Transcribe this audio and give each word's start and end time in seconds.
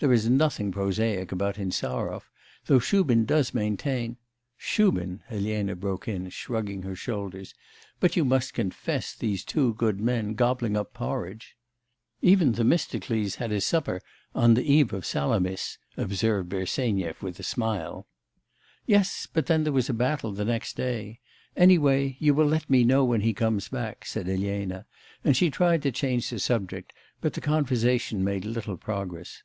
There 0.00 0.12
is 0.12 0.28
nothing 0.28 0.72
prosaic 0.72 1.30
about 1.30 1.60
Insarov, 1.60 2.28
though 2.66 2.80
Shubin 2.80 3.24
does 3.24 3.54
maintain' 3.54 4.16
'Shubin!' 4.56 5.20
Elena 5.30 5.76
broke 5.76 6.08
in, 6.08 6.28
shrugging 6.30 6.82
her 6.82 6.96
shoulders. 6.96 7.54
'But 8.00 8.16
you 8.16 8.24
must 8.24 8.52
confess 8.52 9.14
these 9.14 9.44
two 9.44 9.74
good 9.74 10.00
men 10.00 10.34
gobbling 10.34 10.76
up 10.76 10.92
porridge' 10.92 11.56
'Even 12.20 12.52
Themistocles 12.52 13.36
had 13.36 13.52
his 13.52 13.64
supper 13.64 14.00
on 14.34 14.54
the 14.54 14.64
eve 14.64 14.92
of 14.92 15.06
Salamis,' 15.06 15.78
observed 15.96 16.48
Bersenyev 16.48 17.22
with 17.22 17.38
a 17.38 17.44
smile. 17.44 18.08
'Yes; 18.86 19.28
but 19.32 19.46
then 19.46 19.62
there 19.62 19.72
was 19.72 19.88
a 19.88 19.94
battle 19.94 20.32
next 20.32 20.74
day. 20.76 21.20
Any 21.56 21.78
way 21.78 22.16
you 22.18 22.34
will 22.34 22.46
let 22.48 22.68
me 22.68 22.82
know 22.82 23.04
when 23.04 23.20
he 23.20 23.32
comes 23.32 23.68
back,' 23.68 24.04
said 24.04 24.28
Elena, 24.28 24.84
and 25.22 25.36
she 25.36 25.48
tried 25.48 25.80
to 25.82 25.92
change 25.92 26.28
the 26.28 26.40
subject, 26.40 26.92
but 27.20 27.34
the 27.34 27.40
conversation 27.40 28.24
made 28.24 28.44
little 28.44 28.76
progress. 28.76 29.44